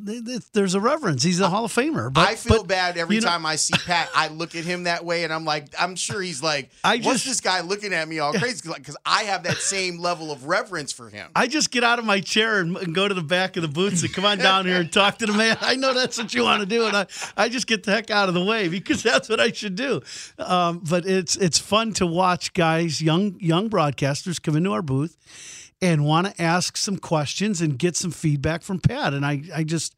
[0.53, 1.23] there's a reverence.
[1.23, 2.11] He's a Hall of Famer.
[2.11, 4.09] But, I feel but, bad every you know, time I see Pat.
[4.15, 7.23] I look at him that way, and I'm like, I'm sure he's like, I what's
[7.23, 8.69] just- this guy looking at me all crazy?
[8.73, 11.29] Because I have that same level of reverence for him.
[11.35, 13.67] I just get out of my chair and, and go to the back of the
[13.67, 15.57] booth and come on down here and talk to the man.
[15.59, 18.09] I know that's what you want to do, and I, I just get the heck
[18.09, 20.01] out of the way because that's what I should do.
[20.39, 25.17] Um, but it's it's fun to watch guys, young young broadcasters, come into our booth
[25.81, 29.13] and want to ask some questions and get some feedback from Pat.
[29.13, 29.95] And I, I just,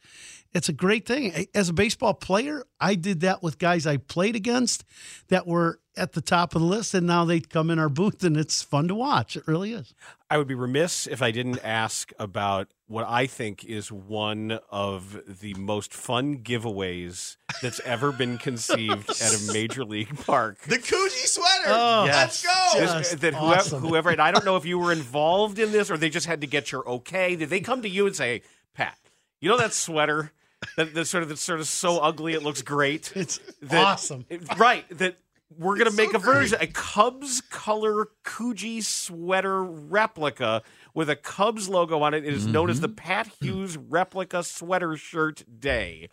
[0.54, 1.48] it's a great thing.
[1.54, 4.86] As a baseball player, I did that with guys I played against
[5.28, 8.24] that were at the top of the list, and now they come in our booth,
[8.24, 9.36] and it's fun to watch.
[9.36, 9.94] It really is.
[10.30, 15.40] I would be remiss if I didn't ask about what I think is one of
[15.42, 20.60] the most fun giveaways that's ever been conceived at a major league park.
[20.64, 21.66] The Coogi sweater.
[21.68, 22.80] Oh, Let's go.
[22.80, 23.82] This- that whoever, awesome.
[23.82, 26.42] whoever, and I don't know if you were involved in this or they just had
[26.42, 27.36] to get your okay.
[27.36, 28.42] Did they come to you and say,
[28.74, 28.98] Pat,
[29.40, 30.32] you know that sweater
[30.78, 33.12] that, that's sort of that's sort of so ugly it looks great?
[33.16, 34.26] It's That- awesome.
[34.58, 34.86] right?
[34.98, 35.18] That
[35.58, 40.64] we're gonna It's make so a version, a Cubs color Coogi sweater replica
[40.94, 42.26] with a Cubs logo on it.
[42.26, 42.96] It is known as the mm-hmm.
[42.96, 46.10] Pat Hughes replica sweater shirt day.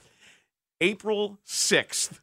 [0.81, 2.21] April sixth.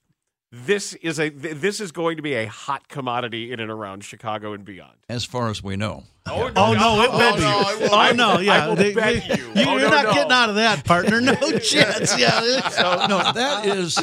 [0.50, 4.54] This is a this is going to be a hot commodity in and around Chicago
[4.54, 4.96] and beyond.
[5.10, 6.04] as far as we know.
[6.26, 7.42] Oh oh, oh no, it will be.
[7.42, 8.18] no, it will oh be.
[8.18, 8.64] no, yeah.
[8.64, 9.44] I will They- bet they- you.
[9.48, 10.14] you Oh, are no, not no.
[10.14, 11.20] getting out of that, partner.
[11.20, 12.18] No chance.
[12.18, 12.70] Yeah.
[12.70, 13.98] So no, that is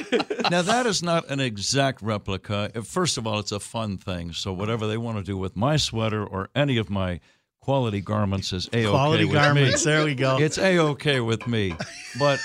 [0.50, 2.70] now that is not an exact replica.
[2.84, 4.32] First of all, it's a fun thing.
[4.34, 7.20] So whatever they want to do with my sweater or any of my
[7.62, 9.86] quality garments is a okay Quality with garments.
[9.86, 9.92] me.
[9.92, 10.36] There we go.
[10.38, 11.74] It's a okay with me.
[12.18, 12.38] But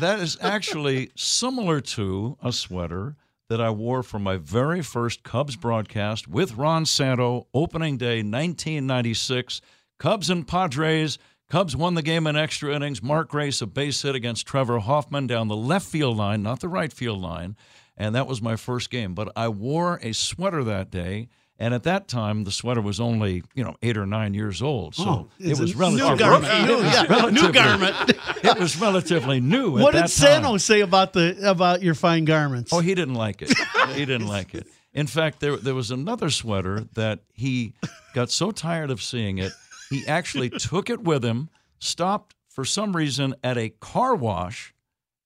[0.00, 3.14] that is actually similar to a sweater
[3.54, 9.60] that I wore for my very first Cubs broadcast with Ron Santo, opening day 1996.
[9.96, 11.18] Cubs and Padres.
[11.48, 13.00] Cubs won the game in extra innings.
[13.00, 16.68] Mark Grace, a base hit against Trevor Hoffman down the left field line, not the
[16.68, 17.54] right field line.
[17.96, 19.14] And that was my first game.
[19.14, 21.28] But I wore a sweater that day.
[21.58, 24.96] And at that time, the sweater was only, you know, eight or nine years old.
[24.96, 26.52] So Oh, it was relatively new garment.
[26.52, 28.10] it New- was yeah, new relatively- garment.
[28.44, 29.70] it was relatively new.
[29.70, 30.42] What at did that time.
[30.42, 32.72] Santo say about the about your fine garments?
[32.72, 33.52] Oh, he didn't like it.
[33.94, 34.66] he didn't like it.
[34.92, 37.74] In fact, there there was another sweater that he
[38.14, 39.52] got so tired of seeing it,
[39.90, 44.72] he actually took it with him, stopped for some reason at a car wash,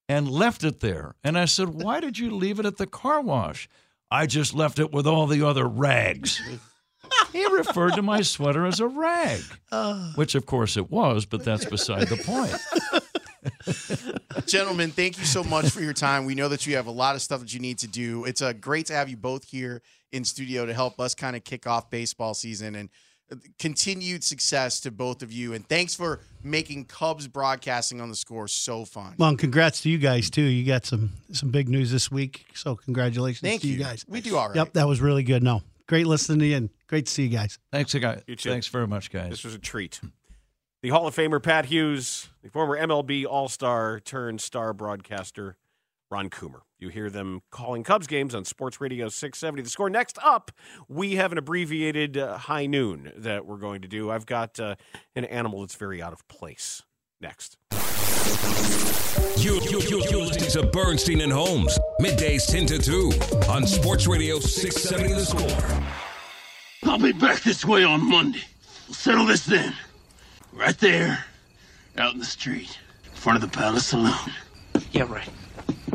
[0.09, 1.14] and left it there.
[1.24, 3.66] And I said, "Why did you leave it at the car wash?"
[4.11, 6.40] I just left it with all the other rags.
[7.32, 9.42] He referred to my sweater as a rag,
[10.14, 12.56] which of course it was, but that's beside the point.
[14.46, 16.24] Gentlemen, thank you so much for your time.
[16.24, 18.24] We know that you have a lot of stuff that you need to do.
[18.24, 21.44] It's uh, great to have you both here in studio to help us kind of
[21.44, 22.88] kick off baseball season and
[23.59, 25.55] continued success to both of you.
[25.55, 29.14] And thanks for making Cubs broadcasting on the score so fun.
[29.18, 30.43] Well, and congrats to you guys too.
[30.43, 33.74] You got some some big news this week, so congratulations Thank to you.
[33.74, 33.79] you.
[33.81, 34.05] guys.
[34.09, 34.57] We do all right.
[34.57, 35.43] Yep, that was really good.
[35.43, 37.59] No, great listening to you, and great to see you guys.
[37.72, 38.22] Thanks, guys.
[38.26, 38.51] You too.
[38.51, 39.31] Thanks very much, guys.
[39.31, 40.01] This was a treat.
[40.81, 45.57] The Hall of Famer Pat Hughes, the former MLB All Star turned star broadcaster
[46.11, 46.61] Ron Coomer.
[46.78, 49.62] You hear them calling Cubs games on Sports Radio 670.
[49.62, 50.50] The score next up,
[50.88, 54.11] we have an abbreviated uh, high noon that we're going to do.
[54.11, 54.76] I've got uh,
[55.14, 56.82] an animal that's very out of place
[57.20, 57.56] next.
[59.36, 63.12] You, you, you, you're listening to Bernstein and Holmes, middays 10 to 2
[63.48, 65.82] on Sports Radio 670 The Score.
[66.84, 68.42] I'll be back this way on Monday.
[68.86, 69.74] We'll settle this then.
[70.52, 71.24] Right there,
[71.98, 74.12] out in the street, in front of the Palace Saloon.
[74.92, 75.28] Yeah, right.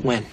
[0.03, 0.25] When?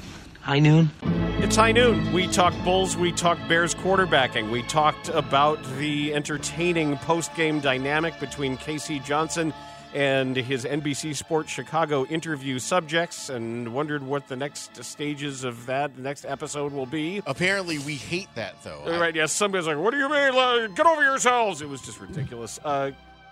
[0.43, 0.91] High noon?
[1.39, 2.13] It's high noon.
[2.13, 2.97] We talked Bulls.
[2.97, 4.51] We talked Bears quarterbacking.
[4.51, 8.99] We talked about the entertaining post game dynamic between K.C.
[9.01, 9.55] Johnson
[9.95, 15.95] and his NBC Sports Chicago interview subjects and wondered what the next stages of that
[15.97, 17.23] the next episode will be.
[17.27, 18.85] Apparently, we hate that, though.
[18.99, 19.33] Right, yes.
[19.33, 20.35] Somebody's like, what do you mean?
[20.35, 21.63] Like, Get over yourselves.
[21.63, 22.59] It was just ridiculous.
[22.65, 22.91] Uh,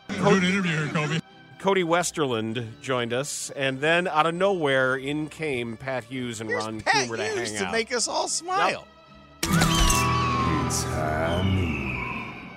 [0.08, 1.20] Good interview here, Coby.
[1.58, 6.80] Cody Westerlund joined us, and then out of nowhere, in came Pat Hughes and Ron
[6.80, 8.86] Pat Coomer to Hughes hang to make us all smile.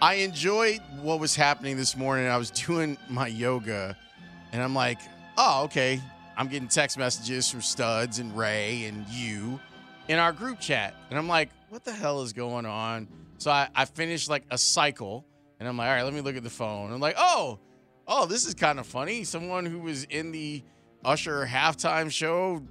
[0.03, 2.27] I enjoyed what was happening this morning.
[2.27, 3.97] I was doing my yoga,
[4.51, 4.99] and I'm like,
[5.35, 5.99] oh, okay.
[6.37, 9.59] I'm getting text messages from Studs and Ray and you
[10.07, 10.93] in our group chat.
[11.09, 13.07] And I'm like, what the hell is going on?
[13.39, 15.25] So I, I finished like a cycle,
[15.59, 16.93] and I'm like, all right, let me look at the phone.
[16.93, 17.59] I'm like, oh,
[18.11, 19.23] oh, this is kind of funny.
[19.23, 20.61] Someone who was in the
[21.03, 22.61] Usher halftime show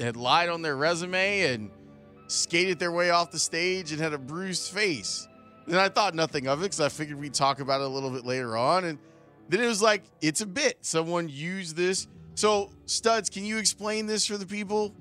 [0.00, 1.70] had lied on their resume and
[2.26, 5.28] skated their way off the stage and had a bruised face.
[5.66, 8.10] And I thought nothing of it because I figured we'd talk about it a little
[8.10, 8.84] bit later on.
[8.84, 8.98] And
[9.48, 10.78] then it was like, it's a bit.
[10.80, 12.08] Someone used this.
[12.34, 14.92] So, Studs, can you explain this for the people?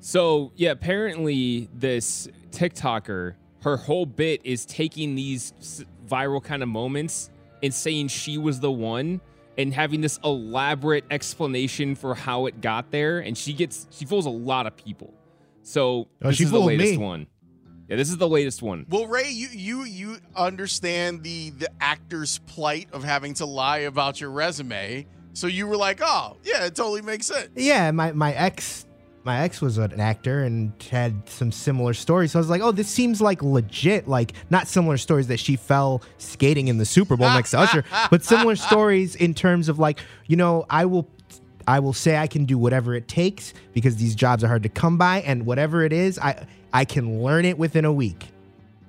[0.00, 7.30] So yeah, apparently this TikToker, her whole bit is taking these viral kind of moments
[7.62, 9.20] and saying she was the one
[9.56, 14.26] and having this elaborate explanation for how it got there, and she gets she fools
[14.26, 15.12] a lot of people.
[15.62, 16.96] So Oh, this is the latest me.
[16.98, 17.26] one.
[17.88, 18.86] Yeah, this is the latest one.
[18.88, 24.20] Well, Ray, you you you understand the the actor's plight of having to lie about
[24.20, 25.06] your resume.
[25.32, 28.86] So you were like, "Oh, yeah, it totally makes sense." Yeah, my, my ex
[29.28, 32.32] my ex was an actor and had some similar stories.
[32.32, 35.54] So I was like, oh, this seems like legit, like not similar stories that she
[35.54, 39.78] fell skating in the Super Bowl next to Usher, but similar stories in terms of
[39.78, 41.06] like, you know, I will
[41.66, 44.70] I will say I can do whatever it takes because these jobs are hard to
[44.70, 48.28] come by and whatever it is, I I can learn it within a week.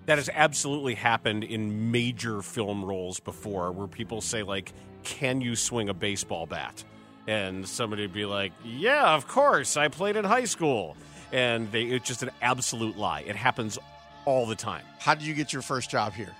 [0.05, 4.71] That has absolutely happened in major film roles before, where people say like,
[5.03, 6.85] "Can you swing a baseball bat?"
[7.29, 9.77] And somebody would be like, "Yeah, of course.
[9.77, 10.97] I played in high school."
[11.31, 13.21] And they it's just an absolute lie.
[13.21, 13.77] It happens
[14.25, 14.83] all the time.
[14.97, 16.35] How did you get your first job here?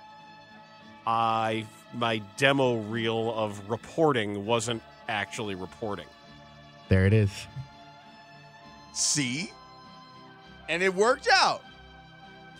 [1.06, 1.64] I
[1.94, 6.06] my demo reel of reporting wasn't actually reporting.
[6.88, 7.30] There it is.
[8.92, 9.52] See?
[10.68, 11.62] And it worked out.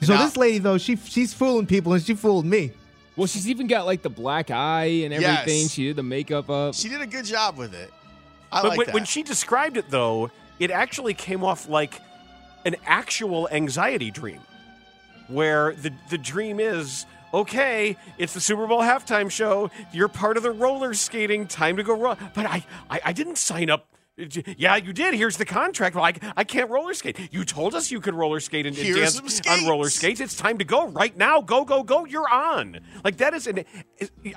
[0.03, 2.71] So this lady though, she she's fooling people and she fooled me.
[3.17, 5.63] Well, she's even got like the black eye and everything.
[5.63, 5.73] Yes.
[5.73, 6.75] She did the makeup up.
[6.75, 7.91] She did a good job with it.
[8.53, 8.95] I but like when, that.
[8.95, 12.01] when she described it, though, it actually came off like
[12.65, 14.41] an actual anxiety dream,
[15.29, 17.97] where the the dream is okay.
[18.19, 19.71] It's the Super Bowl halftime show.
[19.93, 21.47] You're part of the roller skating.
[21.47, 22.17] Time to go run.
[22.35, 23.87] But I I, I didn't sign up.
[24.59, 25.15] Yeah, you did.
[25.15, 25.95] Here's the contract.
[25.95, 27.33] Well, I, I can't roller skate.
[27.33, 30.21] You told us you could roller skate and, and dance on roller skates.
[30.21, 31.41] It's time to go right now.
[31.41, 32.05] Go, go, go.
[32.05, 32.81] You're on.
[33.03, 33.65] Like that is an.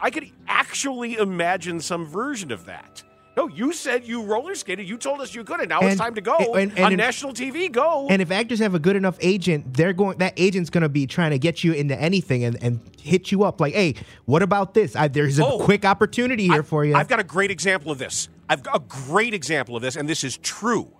[0.02, 3.04] I could actually imagine some version of that.
[3.36, 4.88] No, you said you roller skated.
[4.88, 6.98] You told us you could, and now it's time to go and- and- on and-
[6.98, 7.68] national TV.
[7.72, 8.08] Go.
[8.10, 10.20] And if actors have a good enough agent, they're going.
[10.20, 13.44] That agent's going to be trying to get you into anything and, and hit you
[13.44, 14.96] up like, "Hey, what about this?
[14.96, 15.60] I, there's a Oh.
[15.60, 18.30] quick opportunity here for you." I've got a great example of this.
[18.50, 20.92] I've got a great example of this, and this is true.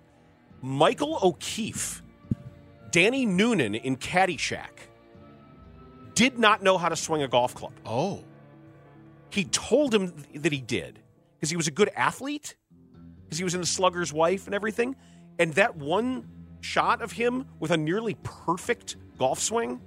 [0.60, 2.02] Michael O'Keefe,
[2.90, 4.88] Danny Noonan in Caddyshack,
[6.14, 7.72] did not know how to swing a golf club.
[7.86, 8.24] Oh.
[9.30, 10.98] He told him that he did
[11.44, 12.56] because he was a good athlete,
[13.24, 14.96] because he was in the Slugger's Wife and everything.
[15.38, 16.26] And that one
[16.62, 19.78] shot of him with a nearly perfect golf swing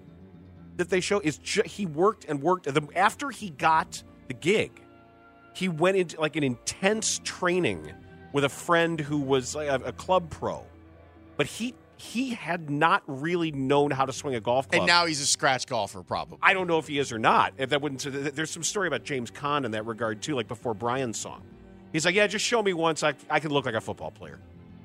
[0.75, 2.67] that they show is ju- he worked and worked.
[2.95, 4.69] After he got the gig,
[5.55, 7.91] he went into like an intense training
[8.33, 10.63] with a friend who was like, a, a club pro,
[11.37, 14.81] but he he had not really known how to swing a golf club.
[14.81, 16.37] And now he's a scratch golfer, probably.
[16.41, 17.53] I don't know if he is or not.
[17.57, 20.35] If that wouldn't, there's some story about James Caan in that regard too.
[20.35, 21.41] Like before Brian's song,
[21.91, 24.39] he's like, "Yeah, just show me once I I can look like a football player,"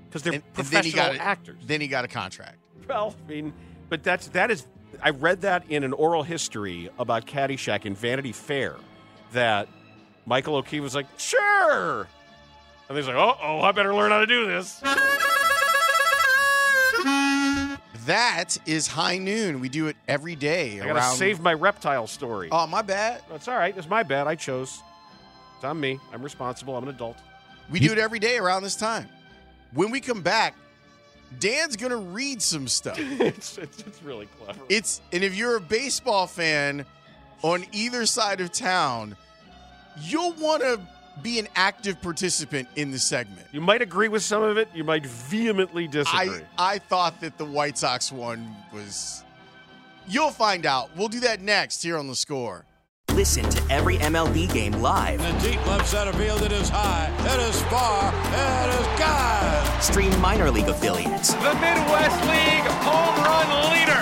[0.09, 1.63] because they're And, and then professional he got actors.
[1.67, 2.57] Then he got a contract.
[2.89, 3.53] Well, I mean,
[3.89, 4.67] but that's that is.
[5.03, 8.77] I read that in an oral history about Caddyshack in Vanity Fair
[9.33, 9.69] that
[10.27, 12.09] Michael O'Keefe was like, "Sure,"
[12.89, 14.83] and he's like, "Oh, oh, I better learn how to do this."
[18.07, 19.61] That is high noon.
[19.61, 20.81] We do it every day.
[20.81, 22.49] I gotta around- save my reptile story.
[22.51, 23.23] Oh, my bad.
[23.31, 23.77] That's all right.
[23.77, 24.27] It's my bad.
[24.27, 24.83] I chose.
[25.57, 26.01] It's on me.
[26.13, 26.77] I'm responsible.
[26.77, 27.17] I'm an adult.
[27.71, 29.09] We do it every day around this time.
[29.73, 30.55] When we come back,
[31.39, 32.99] Dan's gonna read some stuff.
[32.99, 34.61] it's, it's it's really clever.
[34.69, 36.85] It's and if you're a baseball fan
[37.43, 39.17] on either side of town,
[40.03, 40.81] you'll want to
[41.23, 43.47] be an active participant in the segment.
[43.53, 44.69] You might agree with some of it.
[44.75, 46.43] You might vehemently disagree.
[46.57, 49.25] I I thought that the White Sox one was.
[50.09, 50.91] You'll find out.
[50.97, 52.65] We'll do that next here on the score.
[53.15, 55.21] Listen to every MLB game live.
[55.21, 59.83] In the deep left center field, it is high, it is far, it is God.
[59.83, 64.02] Stream minor league affiliates The Midwest League home run leader.